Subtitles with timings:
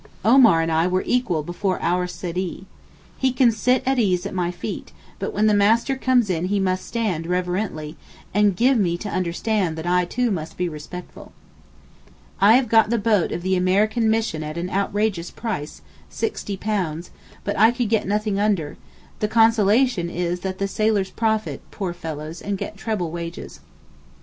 [0.25, 2.65] Omar and I were equal before our Seedee.
[3.19, 6.45] He can sit at his ease at my feet, but when the Master comes in
[6.45, 7.97] he must stand reverently,
[8.33, 11.31] and gave me to understand that I too must be respectful.
[12.39, 17.11] I have got the boat of the American Mission at an outrageous price, £60,
[17.43, 18.77] but I could get nothing under;
[19.19, 23.59] the consolation is that the sailors profit, poor fellows, and get treble wages.